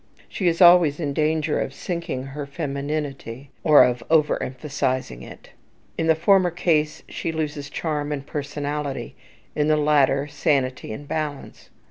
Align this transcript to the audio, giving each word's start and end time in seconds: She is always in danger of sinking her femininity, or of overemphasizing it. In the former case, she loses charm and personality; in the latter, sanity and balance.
She 0.27 0.47
is 0.47 0.63
always 0.63 0.99
in 0.99 1.13
danger 1.13 1.59
of 1.61 1.75
sinking 1.75 2.23
her 2.23 2.47
femininity, 2.47 3.51
or 3.63 3.83
of 3.83 4.01
overemphasizing 4.09 5.21
it. 5.21 5.51
In 5.95 6.07
the 6.07 6.15
former 6.15 6.49
case, 6.49 7.03
she 7.07 7.31
loses 7.31 7.69
charm 7.69 8.11
and 8.11 8.25
personality; 8.25 9.15
in 9.55 9.67
the 9.67 9.77
latter, 9.77 10.25
sanity 10.27 10.91
and 10.91 11.07
balance. 11.07 11.69